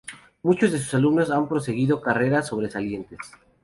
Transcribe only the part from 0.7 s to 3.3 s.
de sus alumnos han proseguido carreras sobresalientes.